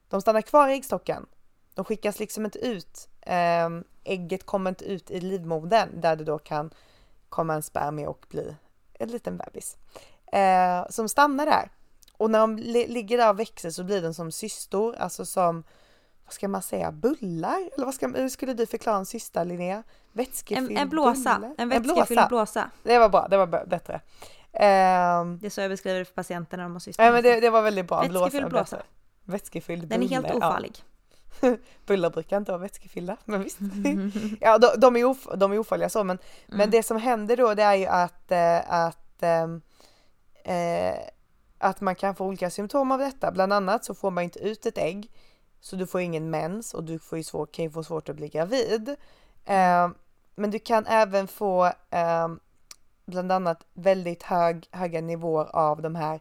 [0.09, 1.25] de stannar kvar i äggstocken.
[1.73, 3.09] De skickas liksom inte ut.
[3.21, 3.69] Eh,
[4.03, 6.73] ägget kommer inte ut i livmodern där det då kan
[7.29, 8.55] komma en spermie och bli
[8.93, 9.77] en liten bebis.
[10.31, 11.71] Eh, som stannar där.
[12.17, 15.63] Och när de ligger där och växer så blir de som cystor, alltså som
[16.29, 17.69] vad ska man säga, bullar?
[17.75, 19.83] Eller vad ska, hur skulle du förklara en cysta Linnea?
[20.11, 21.55] Vätskefylld en, en blåsa, bulle?
[21.57, 22.27] en vätskefylld blåsa.
[22.27, 22.71] blåsa.
[22.83, 23.93] Det var bra, det var bättre.
[23.93, 27.05] Um, det är så jag beskriver det för patienterna när de har cystor.
[27.05, 28.01] Ja men det, det var väldigt bra.
[28.01, 28.75] Vätskefylld blåsa.
[28.75, 28.83] blåsa.
[29.23, 30.83] Vätskefylld Den är helt ofarlig.
[31.41, 31.55] Ja.
[31.85, 33.59] Bullar brukar inte vara vätskefyllda, men visst.
[34.41, 36.57] ja, de, de, är of, de är ofarliga så, men, mm.
[36.57, 40.93] men det som händer då det är ju att, äh, att, äh,
[41.57, 43.31] att man kan få olika symptom av detta.
[43.31, 45.11] Bland annat så får man inte ut ett ägg
[45.61, 48.15] så du får ingen mens och du får ju svår, kan ju få svårt att
[48.15, 48.89] bli gravid.
[49.45, 49.89] Eh,
[50.35, 52.27] men du kan även få eh,
[53.05, 56.19] bland annat väldigt hög, höga nivåer av de här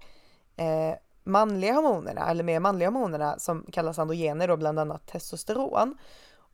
[0.56, 5.98] eh, manliga hormonerna, eller mer manliga hormonerna som kallas androgener då, bland annat testosteron.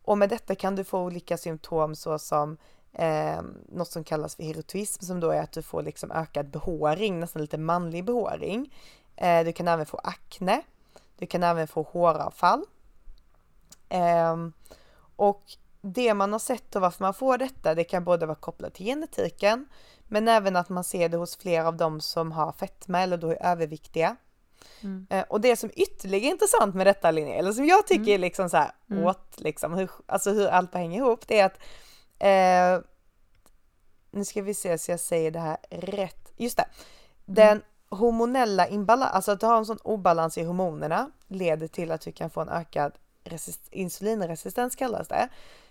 [0.05, 2.57] Och med detta kan du få olika symptom såsom
[2.93, 7.21] eh, något som kallas för hirotism som då är att du får liksom ökad behåring,
[7.21, 8.75] nästan lite manlig behåring.
[9.17, 10.63] Eh, du kan även få akne.
[11.19, 12.65] Du kan även få håravfall.
[13.89, 14.37] Eh,
[15.17, 15.43] och
[15.81, 18.87] det man har sett och varför man får detta, det kan både vara kopplat till
[18.87, 19.67] genetiken,
[20.09, 23.31] men även att man ser det hos flera av dem som har fetma eller då
[23.31, 24.17] är överviktiga.
[24.81, 25.07] Mm.
[25.11, 28.15] Eh, och det som är ytterligare intressant med detta Linnea, eller som jag tycker mm.
[28.15, 29.05] är liksom så här, mm.
[29.05, 31.59] åt liksom, hur, alltså hur allt hänger ihop, det är att
[32.19, 32.91] eh,
[34.11, 36.67] nu ska vi se så jag säger det här rätt, just det,
[37.25, 37.63] den mm.
[37.89, 42.13] hormonella imbalans, alltså att du har en sån obalans i hormonerna leder till att du
[42.13, 42.93] kan få en ökad
[43.71, 45.29] insulinresistens kallas det.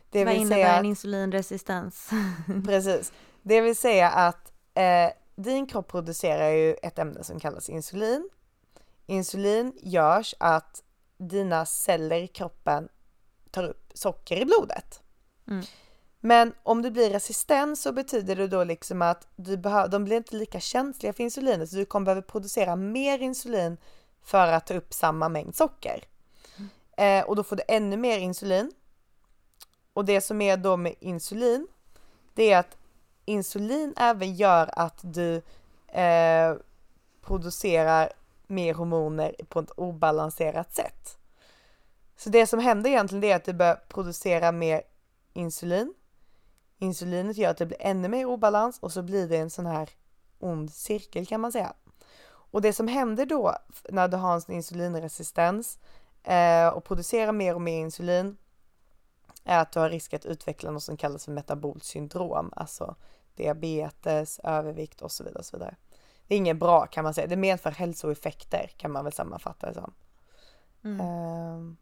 [0.10, 2.10] det Vad innebär säga, en insulinresistens?
[2.66, 8.30] precis, det vill säga att eh, din kropp producerar ju ett ämne som kallas insulin.
[9.06, 10.84] Insulin görs att
[11.18, 12.90] dina celler i kroppen
[13.52, 15.02] tar upp socker i blodet.
[15.48, 15.66] Mm.
[16.20, 20.18] Men om det blir resistens så betyder det då liksom att du behöver, de blir
[20.18, 23.78] inte lika känsliga för insulinet så du kommer behöva producera mer insulin
[24.22, 26.04] för att ta upp samma mängd socker.
[26.98, 28.72] Eh, och då får du ännu mer insulin.
[29.94, 31.68] Och det som är då med insulin,
[32.34, 32.78] det är att
[33.26, 35.42] insulin även gör att du
[35.88, 36.56] eh,
[37.22, 38.10] producerar
[38.48, 41.18] mer hormoner på ett obalanserat sätt.
[42.18, 44.82] Så det som händer egentligen är att du börjar producera mer
[45.34, 45.94] insulin.
[46.78, 49.90] Insulinet gör att det blir ännu mer obalans och så blir det en sån här
[50.40, 51.74] ond cirkel kan man säga.
[52.26, 53.56] Och det som händer då
[53.90, 55.80] när du har en insulinresistens
[56.24, 58.38] eh, och producerar mer och mer insulin
[59.44, 62.96] är att du har risk att utveckla något som kallas för metabolt syndrom, alltså
[63.36, 65.40] diabetes, övervikt och så vidare.
[65.40, 65.76] Och så vidare.
[66.28, 69.74] Det är inget bra kan man säga, det medför hälsoeffekter kan man väl sammanfatta det
[69.74, 69.94] som.
[70.84, 71.08] Mm.
[71.08, 71.78] Um,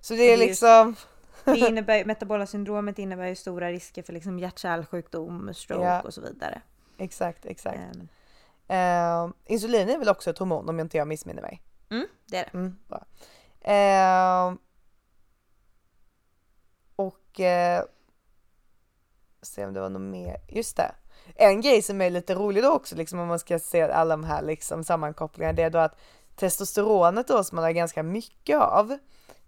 [0.00, 0.96] så det är liksom
[1.44, 6.00] det innebär, metabola syndromet innebär ju stora risker för liksom hjärt-kärlsjukdom, stroke ja.
[6.00, 6.62] och så vidare.
[6.98, 7.80] Exakt, exakt.
[7.96, 8.08] Um.
[8.70, 11.62] Uh, insulin är väl också ett hormon om jag inte jag missminner mig?
[11.90, 12.58] Mm, det är det.
[12.58, 12.78] Mm,
[13.68, 14.58] Uh,
[16.96, 17.84] och uh,
[19.42, 20.94] se om det var något mer, just det.
[21.34, 24.24] En grej som är lite rolig då också, liksom om man ska se alla de
[24.24, 25.98] här liksom sammankopplingarna, det är då att
[26.36, 28.98] testosteronet då som man har ganska mycket av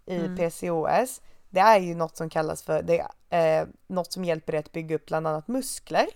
[0.05, 0.37] i mm.
[0.37, 4.71] PCOS, det är ju något som kallas för, det eh, något som hjälper dig att
[4.71, 6.07] bygga upp bland annat muskler.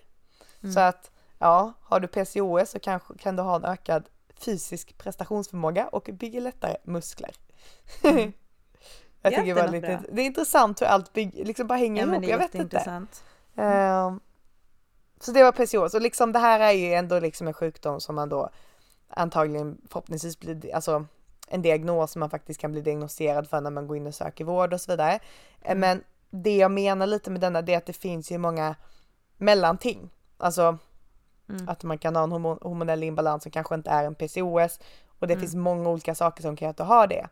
[0.63, 0.73] Mm.
[0.73, 5.87] Så att, ja, har du PCOS så kanske kan du ha en ökad fysisk prestationsförmåga
[5.87, 7.31] och bygger lättare muskler.
[8.03, 8.33] Mm.
[9.21, 12.25] jag tycker det, lite, det är intressant hur allt bygger, liksom bara hänger ja, ihop,
[12.25, 13.07] jag vet inte.
[13.55, 14.19] Mm.
[15.19, 18.15] Så det var PCOS och liksom det här är ju ändå liksom en sjukdom som
[18.15, 18.49] man då
[19.09, 21.05] antagligen förhoppningsvis blir, alltså
[21.47, 24.45] en diagnos som man faktiskt kan bli diagnostiserad för när man går in och söker
[24.45, 25.19] vård och så vidare.
[25.61, 25.79] Mm.
[25.79, 28.75] Men det jag menar lite med denna det är att det finns ju många
[29.37, 30.09] mellanting.
[30.37, 30.77] Alltså
[31.49, 31.69] mm.
[31.69, 34.79] att man kan ha en hormon hormonell imbalans som kanske inte är en PCOS
[35.19, 35.41] och det mm.
[35.41, 37.27] finns många olika saker som kan göra att du har det.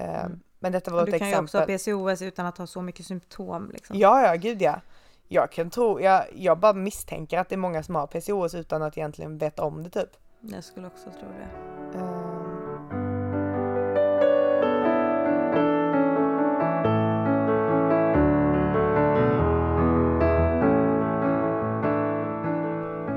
[0.00, 1.28] Um, men detta var ett exempel.
[1.28, 3.70] Du kan ju också ha PCOS utan att ha så mycket symptom.
[3.70, 3.98] Liksom.
[3.98, 4.80] Ja, ja, gud ja.
[5.28, 8.82] Jag kan tro, jag, jag bara misstänker att det är många som har PCOS utan
[8.82, 10.10] att egentligen veta om det typ.
[10.40, 11.98] Jag skulle också tro det.
[11.98, 12.50] Um,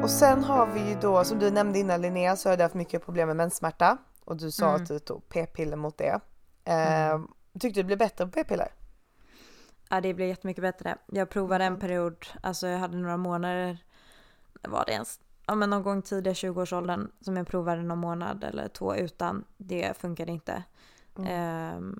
[0.04, 2.76] Och sen har vi ju då, som du nämnde innan Linnea, så har du haft
[2.76, 3.98] mycket problem med menssmärta.
[4.26, 4.82] Och du sa mm.
[4.82, 6.20] att du tog p-piller mot det.
[6.66, 7.28] Eh, mm.
[7.60, 8.72] Tyckte du det blev bättre på p-piller?
[9.90, 10.98] Ja det blev jättemycket bättre.
[11.08, 11.80] Jag provade en mm.
[11.80, 13.78] period, alltså jag hade några månader,
[14.62, 15.20] var det ens?
[15.46, 19.46] Ja men någon gång tidigare 20-årsåldern som jag provade någon månad eller två utan.
[19.58, 20.64] Det funkade inte.
[21.18, 21.28] Mm.
[21.28, 21.96] Eh,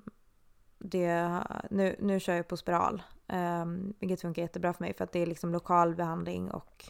[0.78, 1.30] det,
[1.70, 3.02] nu, nu kör jag på spiral.
[3.28, 3.64] Eh,
[3.98, 6.84] vilket funkar jättebra för mig för att det är liksom lokal behandling och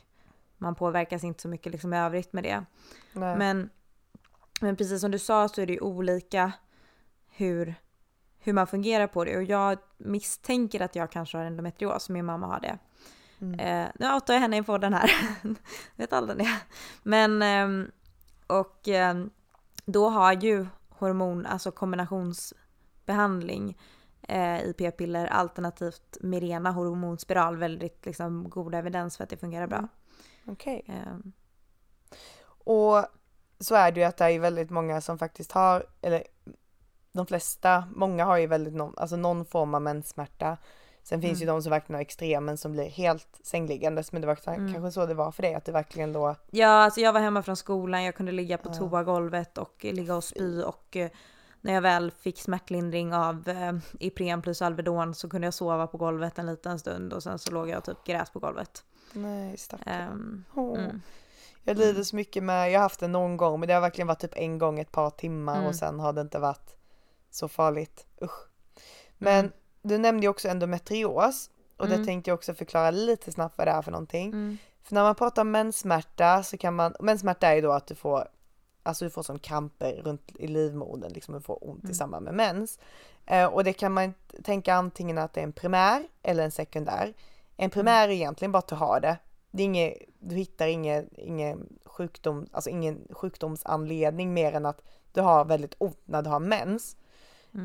[0.59, 2.65] man påverkas inte så mycket liksom i övrigt med det.
[3.13, 3.71] Men,
[4.61, 6.53] men precis som du sa så är det ju olika
[7.37, 7.75] hur,
[8.39, 12.47] hur man fungerar på det och jag misstänker att jag kanske har endometrios, min mamma
[12.47, 12.79] har det.
[13.41, 13.61] Mm.
[13.61, 15.11] Eh, nu outar jag henne i podden här,
[15.97, 16.61] vet aldrig det.
[17.03, 17.69] Men eh,
[18.47, 19.25] och eh,
[19.85, 23.79] då har ju hormon, alltså kombinationsbehandling
[24.23, 29.79] eh, i p-piller alternativt Mirena hormonspiral väldigt liksom, god evidens för att det fungerar bra.
[29.79, 29.89] Mm.
[30.47, 30.83] Okej.
[30.85, 30.97] Okay.
[30.97, 31.33] Ehm.
[32.65, 33.07] Och
[33.61, 36.25] så är det ju att det är väldigt många som faktiskt har, eller
[37.15, 40.57] de flesta, många har ju väldigt någon, alltså någon form av menssmärta.
[41.03, 44.39] Sen finns ju de som verkligen har extremen som blir helt sängliggandes men det var
[44.47, 44.73] Mm.
[44.73, 47.43] kanske så det var för dig att du verkligen då Ja, alltså jag var hemma
[47.43, 48.75] från skolan, jag kunde ligga på Ja.
[48.75, 51.11] toagolvet och ligga och spy och eh,
[51.61, 55.97] när jag väl fick smärtlindring av eh, Ipren plus Alvedon så kunde jag sova på
[55.99, 58.85] golvet en liten stund och sen så låg jag och typ grät på golvet.
[59.13, 59.95] Nej stackarn.
[59.95, 60.79] Ehm, Åh.
[60.85, 61.01] mm.
[61.65, 64.09] Jag lider så mycket med, jag har haft det någon gång men det har verkligen
[64.09, 65.67] varit typ en gång ett par timmar Mm.
[65.67, 66.75] och sen har det inte varit
[67.35, 68.07] så farligt.
[68.23, 68.49] Usch.
[69.19, 69.53] Men Mm.
[69.83, 72.07] du nämnde ju också endometrios och det Mm.
[72.07, 74.27] tänkte jag också förklara lite snabbt vad det är för någonting.
[74.29, 74.59] Mm.
[74.83, 77.95] För när man pratar om menssmärta så kan man, menssmärta är ju då att du
[77.95, 78.29] får,
[78.83, 81.95] alltså du får som kramper runt i livmodern, liksom du får ont i Mm.
[81.95, 82.79] samband med mens.
[83.27, 84.15] Eh, och det kan man
[84.45, 87.15] tänka antingen att det är en primär eller en sekundär.
[87.57, 89.17] En primär är egentligen bara att du har det.
[89.51, 94.81] det är inget, du hittar ingen, ingen sjukdom, alltså ingen sjukdomsanledning mer än att
[95.13, 96.97] du har väldigt ont när du har mens.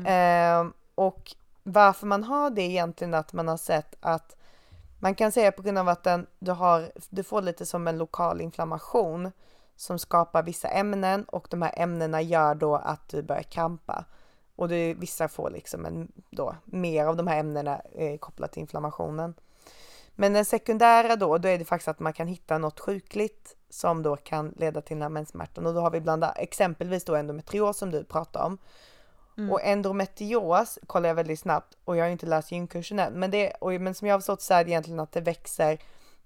[0.06, 4.36] Eh, och varför man har det är egentligen att man har sett att
[4.98, 7.98] man kan säga på grund av att den, du, har, du får lite som en
[7.98, 9.32] lokal inflammation
[9.76, 14.04] som skapar vissa ämnen och de här ämnena gör då att du börjar krampa.
[14.56, 18.60] Och du, vissa får liksom en, då, mer av de här ämnena eh, kopplat till
[18.60, 19.34] inflammationen.
[20.10, 24.02] Men den sekundära då, då är det faktiskt att man kan hitta något sjukligt som
[24.02, 27.14] då kan leda till den här menssmärtan och då har vi bland annat exempelvis då
[27.14, 28.58] endometrios som du pratar om.
[29.40, 29.52] Mm.
[29.52, 33.50] Och endometrios kollar jag väldigt snabbt och jag har inte läst gynkursen än men, det,
[33.50, 35.78] och, men som jag har förstått så är det egentligen att det växer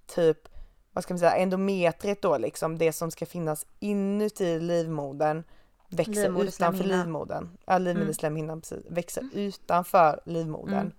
[0.07, 0.49] typ
[0.93, 5.43] vad ska man säga, endometriet då liksom, det som ska finnas inuti livmodern
[5.89, 7.49] växer utanför livmodern.
[7.67, 10.93] Ja, livmoderslemhinnan precis, växer utanför livmodern.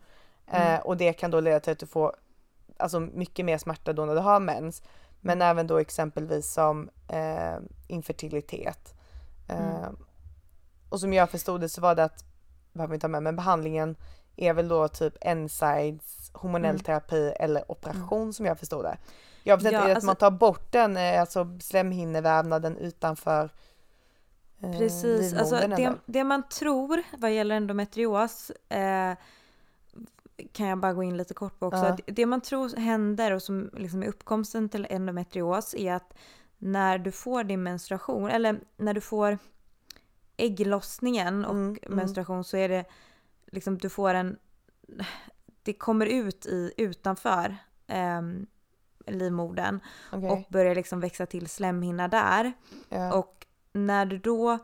[0.47, 0.73] Mm.
[0.73, 2.15] Eh, och det kan då leda till att du får
[2.77, 4.83] alltså mycket mer smärta då när du har mens.
[5.21, 7.55] Men även då exempelvis som eh,
[7.87, 8.93] infertilitet.
[9.49, 9.95] Eh, Mm.
[10.89, 12.25] Och som jag förstod det så var det att,
[12.73, 13.95] behöver vi inte ha med, men behandlingen
[14.35, 16.83] är väl då typ NSAIDs, hormonell Mm.
[16.83, 18.97] terapi eller operation som jag förstod det.
[19.43, 23.49] Jag förstått Ja, att alltså- man tar bort den, eh, alltså slemhinnevävnaden utanför
[24.63, 29.13] eh, Precis, alltså det, det man tror vad gäller endometrios eh,
[30.51, 31.77] kan jag bara gå in lite kort på också.
[31.85, 31.97] Ja.
[32.05, 36.13] Det, det man tror händer och som liksom är uppkomsten till endometrios är att
[36.57, 39.37] när du får din menstruation eller när du får
[40.37, 41.97] ägglossningen och Mm, mm.
[41.97, 42.85] menstruation så är det
[43.51, 44.37] liksom du får en
[45.63, 47.57] det kommer ut i utanför
[47.87, 48.47] ehm,
[49.07, 49.79] livmodern
[50.11, 50.29] Okej.
[50.29, 52.53] och börjar liksom växa till slemhinna där.
[52.89, 53.13] Ja.
[53.13, 54.59] Och när du då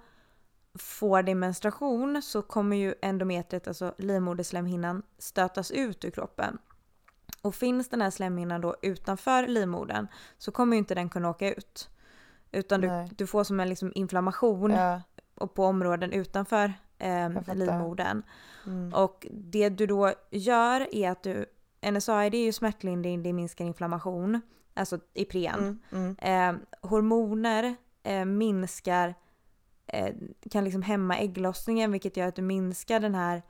[0.74, 6.58] får din menstruation så kommer ju endometriet, alltså livmoderslemhinnan, stötas ut ur kroppen.
[7.42, 10.08] Och finns den här slemhinnan då utanför livmodern
[10.38, 11.90] så kommer ju inte den kunna åka ut.
[12.52, 15.02] Utan du, du får som en liksom inflammation Ja.
[15.42, 18.24] Och på områden utanför eh, livmodern.
[18.66, 18.94] Mm.
[18.94, 21.46] Och det du då gör är att du,
[21.92, 24.42] NSAID är ju smärtlindring, det minskar inflammation,
[24.74, 25.80] alltså Ipren.
[25.92, 26.60] Mm, mm.
[26.60, 29.16] Eh, hormoner eh, minskar,
[29.88, 30.16] eh,
[30.52, 33.42] kan liksom hämma ägglossningen vilket gör att du minskar den här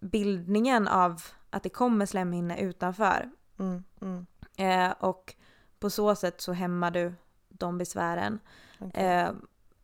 [0.00, 3.30] bildningen av att det kommer slemhinna utanför.
[3.58, 4.26] Mm, mm.
[4.56, 5.34] Eh, och
[5.78, 7.14] på så sätt så hämmar du
[7.48, 8.38] de besvären.
[8.80, 9.04] Okej.
[9.04, 9.30] Eh,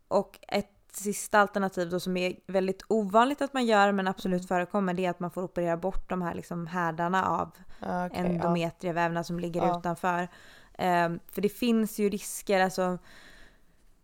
[0.09, 4.47] och ett sista alternativ då som är väldigt ovanligt att man gör men absolut Mm.
[4.49, 8.09] förekommer det är att man får operera bort de här liksom härdarna av Ah, ja.
[8.09, 9.79] endometrievävnad som ligger Ja.
[9.79, 10.29] utanför.
[10.79, 12.99] Eh, för det finns ju risker, alltså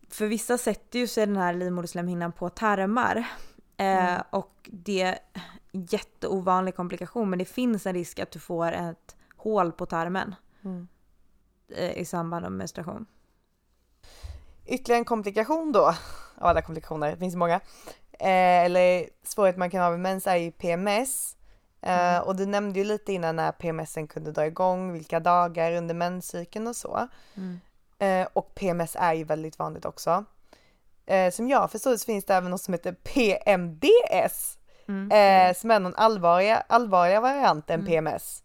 [0.08, 3.16] för vissa sätter ju sig den här livmoderslemhinnan på tarmar.
[3.76, 4.22] Eh, Mm.
[4.30, 5.18] Och det är
[5.72, 10.34] jätteovanlig komplikation men det finns en risk att du får ett hål på tarmen
[10.64, 10.88] Mm.
[11.68, 13.06] eh, i samband med menstruation.
[14.66, 15.94] Ytterligare en komplikation då,
[16.40, 17.54] av alla komplikationer, det finns många,
[18.12, 21.36] eh, eller svårighet man kan ha med mens är ju PMS.
[21.82, 22.22] Eh, Mm.
[22.22, 26.66] Och du nämnde ju lite innan när PMSen kunde dra igång, vilka dagar under menscykeln
[26.66, 27.08] och så.
[27.36, 27.60] Mm.
[27.98, 30.24] Eh, och PMS är ju väldigt vanligt också.
[31.06, 34.58] Eh, som jag förstår så finns det även något som heter PMDS.
[34.88, 35.10] Mm.
[35.12, 37.86] Eh, som är någon allvarliga, allvarliga variant än Mm.
[37.86, 38.42] PMS.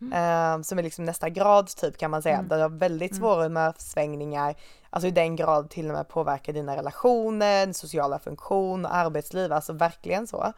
[0.00, 2.36] Eh, som är liksom nästa grad typ kan man säga.
[2.36, 2.48] Mm.
[2.48, 3.20] Där du har väldigt Mm.
[3.20, 4.54] svåra humörsvängningar.
[4.90, 9.52] Alltså i den grad till och med påverkar dina relationer, din sociala funktion och arbetsliv.
[9.52, 10.52] Alltså verkligen så.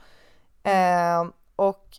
[0.62, 1.24] Eh,
[1.56, 1.98] och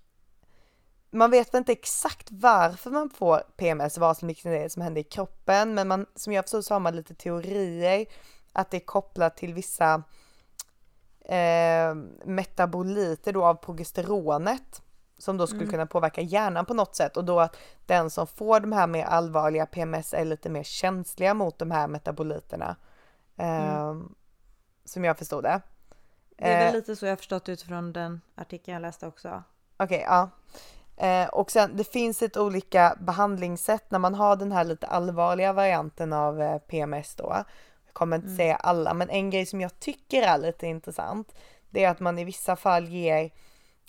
[1.11, 5.03] man vet väl inte exakt varför man får PMS, vad som, liksom som händer i
[5.03, 5.73] kroppen.
[5.73, 8.05] Men man, som jag förstår så har man lite teorier
[8.53, 10.03] att det är kopplat till vissa
[11.25, 14.81] eh, metaboliter då av progesteronet
[15.22, 15.72] som då skulle Mm.
[15.72, 17.55] kunna påverka hjärnan på något sätt och då att
[17.86, 21.88] den som får de här mer allvarliga PMS är lite mer känsliga mot de här
[21.88, 22.76] metaboliterna.
[23.38, 23.95] Eh,
[24.86, 25.61] Som jag förstod det.
[26.38, 29.43] Det är Eh, väl lite så jag förstått utifrån den artikeln jag läste också.
[29.78, 30.30] Okej, ja.
[30.97, 35.53] Eh, och sen det finns ett olika behandlingssätt när man har den här lite allvarliga
[35.53, 37.36] varianten av eh, PMS då.
[37.86, 38.38] Jag kommer inte Mm.
[38.38, 41.36] säga alla, men en grej som jag tycker är lite intressant,
[41.69, 43.32] det är att man i vissa fall ger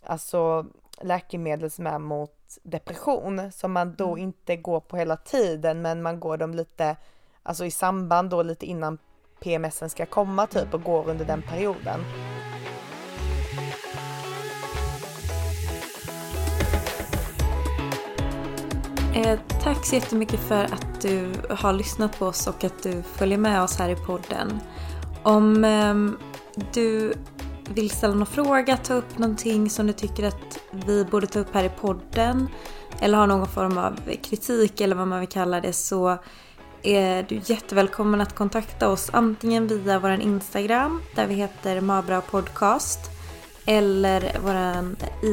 [0.02, 0.66] alltså
[1.02, 6.20] läkemedel som är mot depression som man då inte går på hela tiden men man
[6.20, 6.96] går dem lite
[7.42, 8.98] alltså i samband då lite innan
[9.40, 12.00] PMSen ska komma typ och går under den perioden.
[19.14, 23.38] Eh, tack så jättemycket för att du har lyssnat på oss och att du följer
[23.38, 24.60] med oss här i podden.
[25.22, 26.18] Om ehm,
[26.72, 27.14] du
[27.74, 31.54] vill ställa någon fråga, ta upp någonting som du tycker att vi borde ta upp
[31.54, 32.48] här i podden
[33.00, 36.18] eller har någon form av kritik eller vad man vill kalla det så
[36.82, 43.10] är du jättevälkommen att kontakta oss antingen via vår Instagram där vi heter Mabra Podcast
[43.66, 44.54] eller vår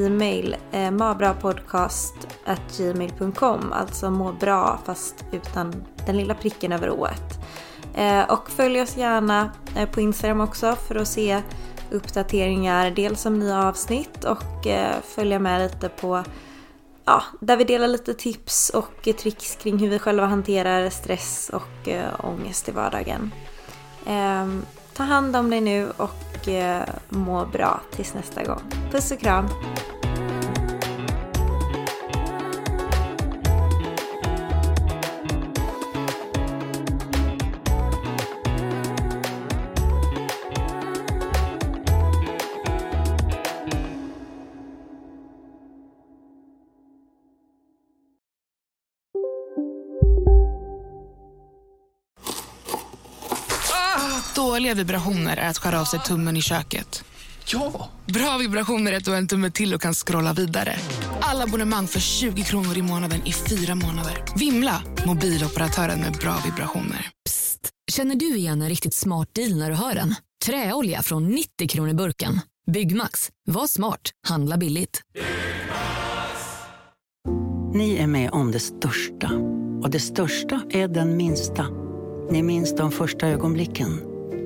[0.05, 7.39] e-mail eh, mabrapodcast.gmail.com alltså må bra fast utan den lilla pricken över ået.
[7.95, 11.41] Eh, och följ oss gärna eh, på Instagram också för att se
[11.91, 16.23] uppdateringar dels om nya avsnitt och eh, följa med lite på
[17.05, 21.87] ja, där vi delar lite tips och tricks kring hur vi själva hanterar stress och
[21.87, 23.31] eh, ångest i vardagen.
[24.05, 28.61] Ehm, ta hand om dig nu och eh, må bra tills nästa gång.
[28.91, 29.49] Puss och kram!
[54.69, 57.03] Dåliga vibrationer är att skära av sig tummen i köket.
[57.45, 57.89] Ja!
[58.05, 60.75] Bra vibrationer är att du har en tumme till och kan scrolla vidare.
[61.21, 64.23] Alla abonnemang för 20 kronor i månaden i fyra månader.
[64.35, 64.81] Vimla!
[65.05, 67.09] Mobiloperatören med bra vibrationer.
[67.91, 70.15] Känner du igen en riktigt smart deal när du hör den?
[70.45, 72.39] Träolja från 90 kronor burken.
[72.71, 73.29] Byggmax.
[73.47, 74.01] Var smart.
[74.27, 75.01] Handla billigt.
[77.73, 79.31] Ni är med om det största.
[79.83, 81.65] Och det största är den minsta.
[82.31, 84.08] Ni minns de första ögonblicken.